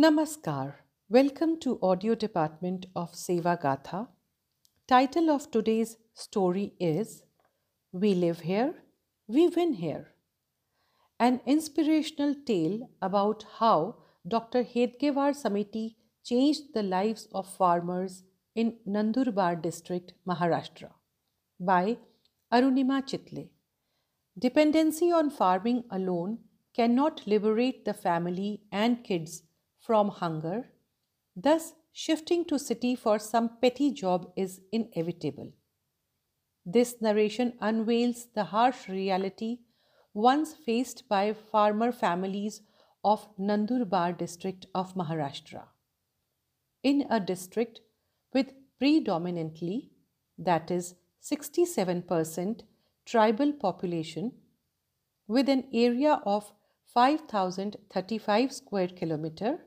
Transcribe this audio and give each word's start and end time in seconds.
Namaskar. 0.00 0.76
Welcome 1.10 1.60
to 1.60 1.78
audio 1.82 2.14
department 2.14 2.86
of 2.96 3.12
Seva 3.12 3.60
Gatha. 3.60 4.08
Title 4.88 5.28
of 5.28 5.50
today's 5.50 5.98
story 6.14 6.72
is 6.80 7.24
We 7.92 8.14
Live 8.14 8.40
Here, 8.40 8.72
We 9.28 9.48
Win 9.48 9.74
Here. 9.74 10.14
An 11.20 11.42
inspirational 11.44 12.34
tale 12.46 12.88
about 13.02 13.44
how 13.58 13.96
Dr. 14.26 14.64
Hedgewar 14.64 15.34
Samiti 15.34 15.96
changed 16.24 16.72
the 16.72 16.82
lives 16.82 17.28
of 17.34 17.54
farmers 17.54 18.22
in 18.54 18.78
Nandurbar 18.88 19.60
district, 19.60 20.14
Maharashtra 20.26 20.88
by 21.60 21.98
Arunima 22.50 23.02
Chitle. 23.02 23.50
Dependency 24.38 25.12
on 25.12 25.28
farming 25.28 25.84
alone 25.90 26.38
cannot 26.74 27.26
liberate 27.26 27.84
the 27.84 27.92
family 27.92 28.62
and 28.72 29.04
kids 29.04 29.42
from 29.86 30.08
hunger, 30.08 30.70
thus, 31.34 31.72
shifting 31.92 32.44
to 32.46 32.58
city 32.58 32.94
for 32.94 33.18
some 33.18 33.50
petty 33.60 33.90
job 33.90 34.30
is 34.36 34.60
inevitable. 34.70 35.52
This 36.64 36.94
narration 37.00 37.54
unveils 37.60 38.26
the 38.34 38.44
harsh 38.44 38.88
reality 38.88 39.58
once 40.14 40.54
faced 40.54 41.08
by 41.08 41.32
farmer 41.32 41.90
families 41.90 42.62
of 43.04 43.28
Nandurbar 43.36 44.16
district 44.16 44.66
of 44.74 44.94
Maharashtra. 44.94 45.64
In 46.82 47.06
a 47.10 47.18
district 47.18 47.80
with 48.32 48.52
predominantly, 48.78 49.90
that 50.38 50.70
is 50.70 50.94
67% 51.22 52.60
tribal 53.04 53.52
population, 53.52 54.32
with 55.26 55.48
an 55.48 55.64
area 55.72 56.20
of 56.24 56.52
5035 56.94 58.52
square 58.52 58.88
kilometer 58.88 59.58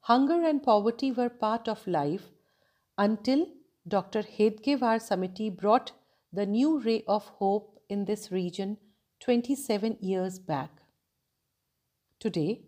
Hunger 0.00 0.44
and 0.44 0.62
poverty 0.62 1.12
were 1.12 1.28
part 1.28 1.68
of 1.68 1.86
life 1.86 2.30
until 2.96 3.46
Dr. 3.86 4.22
Hedgewar 4.22 4.98
Samiti 5.00 5.54
brought 5.54 5.92
the 6.32 6.46
new 6.46 6.78
ray 6.80 7.04
of 7.06 7.26
hope 7.26 7.80
in 7.88 8.04
this 8.04 8.30
region 8.30 8.78
27 9.20 9.98
years 10.00 10.38
back. 10.38 10.70
Today, 12.20 12.62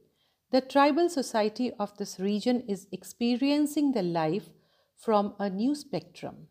the 0.50 0.60
tribal 0.60 1.08
society 1.08 1.72
of 1.78 1.96
this 1.96 2.18
region 2.18 2.62
is 2.68 2.86
experiencing 2.92 3.92
the 3.92 4.02
life 4.02 4.48
from 4.96 5.34
a 5.38 5.48
new 5.48 5.74
spectrum, 5.74 6.48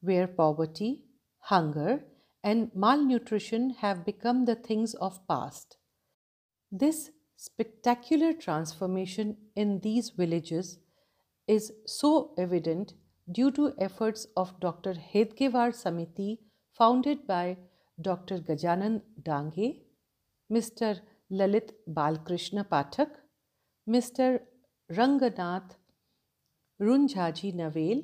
where 0.00 0.26
poverty, 0.26 1.04
hunger, 1.38 2.04
and 2.42 2.70
malnutrition 2.74 3.70
have 3.70 4.04
become 4.04 4.44
the 4.44 4.56
things 4.56 4.94
of 4.94 5.26
past. 5.28 5.76
This 6.70 7.10
spectacular 7.44 8.32
transformation 8.32 9.36
in 9.56 9.80
these 9.80 10.10
villages 10.10 10.78
is 11.48 11.72
so 11.86 12.10
evident 12.38 12.92
due 13.38 13.50
to 13.50 13.72
efforts 13.86 14.28
of 14.36 14.52
Dr. 14.60 14.94
Hedgewar 14.94 15.70
Samiti 15.78 16.38
founded 16.78 17.26
by 17.26 17.56
Dr. 18.00 18.38
Gajanan 18.38 19.02
Dange, 19.24 19.80
Mr. 20.52 21.00
Lalit 21.32 21.72
Balkrishna 21.88 22.64
Pathak, 22.68 23.10
Mr. 23.88 24.40
Ranganath 24.92 25.74
Runjhaji 26.80 27.54
Navel 27.54 28.02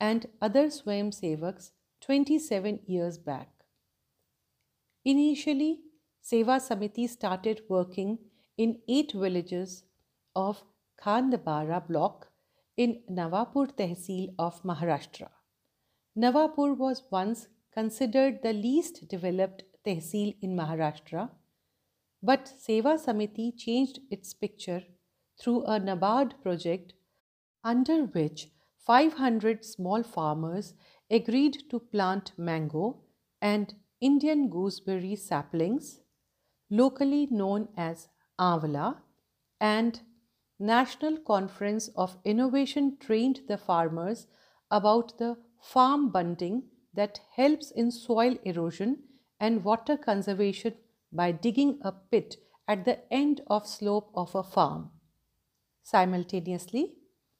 and 0.00 0.26
other 0.42 0.66
Swayam 0.66 1.14
Sevaks 1.20 1.70
27 2.00 2.80
years 2.86 3.18
back. 3.18 3.50
Initially, 5.04 5.80
Seva 6.28 6.60
Samiti 6.68 7.08
started 7.08 7.60
working 7.68 8.18
in 8.56 8.80
eight 8.88 9.12
villages 9.12 9.84
of 10.34 10.62
Khandbara 11.02 11.86
block 11.86 12.28
in 12.76 13.02
Nawapur 13.10 13.66
Tehsil 13.76 14.34
of 14.38 14.62
Maharashtra. 14.62 15.28
Nawapur 16.16 16.76
was 16.76 17.02
once 17.10 17.48
considered 17.72 18.40
the 18.42 18.52
least 18.52 19.08
developed 19.08 19.64
Tehsil 19.84 20.36
in 20.40 20.56
Maharashtra, 20.56 21.30
but 22.22 22.46
Seva 22.46 22.98
Samiti 22.98 23.56
changed 23.56 23.98
its 24.10 24.32
picture 24.32 24.82
through 25.40 25.64
a 25.64 25.80
NABARD 25.80 26.40
project 26.42 26.94
under 27.62 28.04
which 28.04 28.48
500 28.86 29.64
small 29.64 30.02
farmers 30.02 30.74
agreed 31.10 31.64
to 31.70 31.78
plant 31.80 32.32
mango 32.36 33.00
and 33.40 33.74
Indian 34.00 34.48
gooseberry 34.48 35.16
saplings, 35.16 36.00
locally 36.70 37.26
known 37.30 37.68
as 37.76 38.08
Avala 38.38 38.98
and 39.60 40.00
National 40.58 41.16
Conference 41.18 41.88
of 41.96 42.16
Innovation 42.24 42.96
trained 43.00 43.40
the 43.48 43.58
farmers 43.58 44.26
about 44.70 45.18
the 45.18 45.36
farm 45.60 46.10
bunding 46.10 46.64
that 46.94 47.20
helps 47.36 47.70
in 47.70 47.90
soil 47.90 48.36
erosion 48.44 48.98
and 49.40 49.64
water 49.64 49.96
conservation 49.96 50.74
by 51.12 51.32
digging 51.32 51.78
a 51.82 51.92
pit 51.92 52.36
at 52.66 52.84
the 52.84 53.00
end 53.12 53.40
of 53.48 53.66
slope 53.66 54.10
of 54.14 54.34
a 54.34 54.42
farm. 54.42 54.90
Simultaneously, 55.82 56.94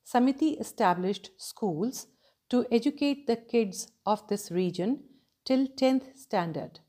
Samiti 0.05 0.61
established 0.61 1.31
schools 1.38 2.09
to 2.50 2.66
educate 2.71 3.26
the 3.26 3.37
kids 3.37 3.88
of 4.05 4.26
this 4.28 4.50
region 4.50 5.05
till 5.44 5.66
10th 5.66 6.16
standard. 6.16 6.81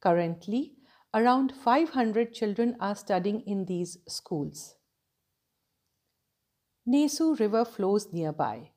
Currently, 0.00 0.73
Around 1.16 1.52
500 1.52 2.34
children 2.34 2.76
are 2.80 2.96
studying 2.96 3.42
in 3.42 3.66
these 3.66 3.98
schools. 4.08 4.74
Nesu 6.88 7.38
River 7.38 7.64
flows 7.64 8.12
nearby, 8.12 8.72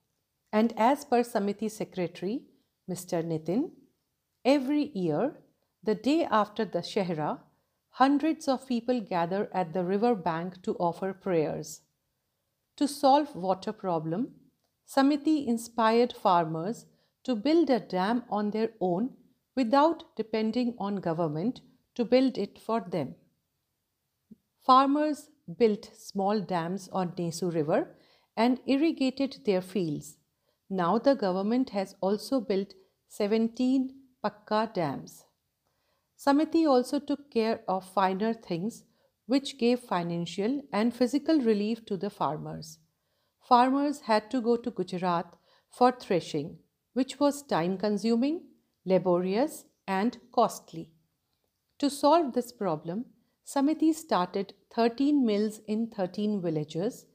and 0.53 0.71
as 0.77 1.03
per 1.03 1.23
Samiti 1.23 1.69
Secretary, 1.69 2.43
Mr. 2.87 3.25
Nitin, 3.25 3.71
every 4.45 4.91
year, 4.93 5.33
the 5.81 5.95
day 5.95 6.25
after 6.25 6.63
Dussehra, 6.63 7.39
hundreds 7.89 8.47
of 8.47 8.67
people 8.67 9.01
gather 9.01 9.49
at 9.51 9.73
the 9.73 9.83
river 9.83 10.13
bank 10.13 10.61
to 10.61 10.75
offer 10.75 11.13
prayers. 11.13 11.81
To 12.75 12.87
solve 12.87 13.35
water 13.35 13.73
problem, 13.73 14.35
Samiti 14.87 15.47
inspired 15.47 16.13
farmers 16.13 16.85
to 17.23 17.35
build 17.35 17.71
a 17.71 17.79
dam 17.79 18.25
on 18.29 18.51
their 18.51 18.69
own 18.79 19.15
without 19.55 20.03
depending 20.15 20.75
on 20.77 20.97
government 20.97 21.61
to 21.97 22.05
build 22.05 22.37
it 22.37 22.59
for 22.59 22.79
them. 22.95 23.15
Farmers 24.65 25.29
built 25.57 25.89
small 25.97 26.39
dams 26.39 26.87
on 26.91 27.13
Nesu 27.13 27.51
River 27.53 27.95
and 28.35 28.59
irrigated 28.67 29.37
their 29.45 29.61
fields. 29.61 30.17
Now 30.69 30.99
the 30.99 31.15
government 31.15 31.71
has 31.71 31.95
also 31.99 32.39
built 32.39 32.75
17 33.09 33.95
Pakka 34.23 34.73
dams. 34.73 35.23
Samiti 36.23 36.67
also 36.67 36.99
took 36.99 37.31
care 37.31 37.61
of 37.67 37.89
finer 37.89 38.33
things 38.33 38.83
which 39.25 39.57
gave 39.57 39.79
financial 39.79 40.61
and 40.71 40.93
physical 40.93 41.39
relief 41.39 41.83
to 41.85 41.97
the 41.97 42.11
farmers. 42.11 42.77
Farmers 43.41 44.01
had 44.01 44.29
to 44.31 44.41
go 44.41 44.55
to 44.57 44.69
Gujarat 44.69 45.33
for 45.71 45.91
threshing, 45.91 46.59
which 46.93 47.19
was 47.19 47.41
time 47.41 47.77
consuming, 47.77 48.41
laborious, 48.85 49.65
and 49.87 50.17
costly. 50.33 50.91
To 51.79 51.91
solve 51.91 52.33
this 52.33 52.51
problem, 52.51 53.05
Samiti 53.45 53.93
started 53.93 54.55
13 54.73 55.23
mills 55.23 55.61
in 55.67 55.87
13 55.87 56.41
villages 56.41 57.05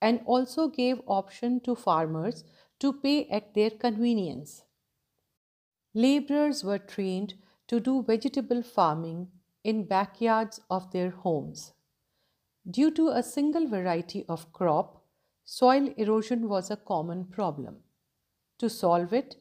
and 0.00 0.20
also 0.26 0.68
gave 0.68 1.00
option 1.06 1.58
to 1.60 1.74
farmers 1.74 2.44
to 2.78 2.92
pay 2.92 3.26
at 3.28 3.52
their 3.54 3.70
convenience. 3.70 4.62
Laborers 5.94 6.62
were 6.62 6.78
trained 6.78 7.34
to 7.66 7.80
do 7.80 8.02
vegetable 8.02 8.62
farming 8.62 9.28
in 9.64 9.86
backyards 9.86 10.60
of 10.70 10.90
their 10.92 11.10
homes. 11.10 11.72
Due 12.70 12.92
to 12.92 13.08
a 13.08 13.24
single 13.24 13.66
variety 13.66 14.24
of 14.28 14.52
crop, 14.52 15.04
soil 15.44 15.92
erosion 15.96 16.48
was 16.48 16.70
a 16.70 16.76
common 16.76 17.24
problem. 17.24 17.78
To 18.58 18.70
solve 18.70 19.12
it, 19.12 19.34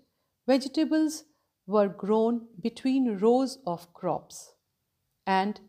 vegetables 0.48 1.26
were 1.68 1.88
grown 1.88 2.48
between 2.60 3.20
rows 3.20 3.60
of 3.68 3.94
crops 3.94 4.54
and 5.26 5.60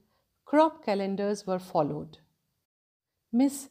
crop 0.45 0.85
calendars 0.85 1.47
were 1.47 1.59
followed. 1.59 2.19
Miss 3.33 3.69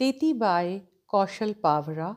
Tetibai 0.00 0.82
Kaushal 1.12 1.54
Pavara 1.54 2.16